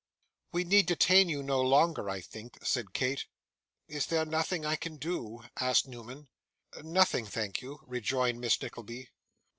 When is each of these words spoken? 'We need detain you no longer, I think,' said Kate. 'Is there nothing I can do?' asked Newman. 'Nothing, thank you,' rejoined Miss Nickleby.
'We 0.51 0.63
need 0.63 0.87
detain 0.87 1.29
you 1.29 1.43
no 1.43 1.61
longer, 1.61 2.09
I 2.09 2.21
think,' 2.21 2.57
said 2.65 2.91
Kate. 2.91 3.27
'Is 3.87 4.07
there 4.07 4.25
nothing 4.25 4.65
I 4.65 4.75
can 4.75 4.97
do?' 4.97 5.43
asked 5.59 5.87
Newman. 5.87 6.27
'Nothing, 6.81 7.27
thank 7.27 7.61
you,' 7.61 7.81
rejoined 7.85 8.41
Miss 8.41 8.59
Nickleby. 8.59 9.09